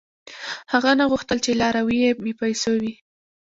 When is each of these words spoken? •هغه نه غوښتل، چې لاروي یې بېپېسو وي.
•هغه 0.73 0.91
نه 0.99 1.05
غوښتل، 1.11 1.37
چې 1.45 1.51
لاروي 1.61 1.97
یې 2.05 2.11
بېپېسو 2.23 2.71
وي. 2.81 2.93